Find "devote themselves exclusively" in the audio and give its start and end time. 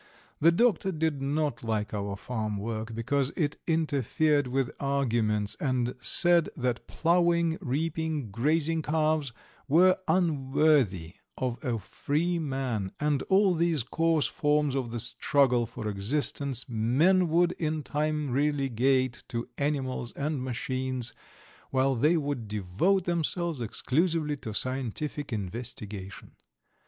22.47-24.35